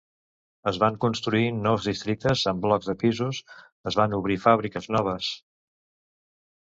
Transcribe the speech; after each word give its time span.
Es 0.69 0.77
van 0.83 0.95
construir 1.03 1.51
nous 1.57 1.89
districtes 1.89 2.45
amb 2.51 2.65
blocs 2.65 2.89
de 2.93 2.95
pisos, 3.03 3.43
es 3.93 3.99
van 4.01 4.17
obrir 4.21 4.39
fàbriques 4.47 4.89
noves. 4.97 5.33